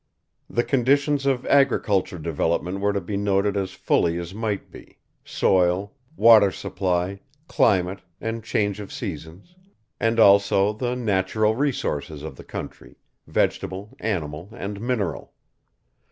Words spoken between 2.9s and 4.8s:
to be noted as fully as might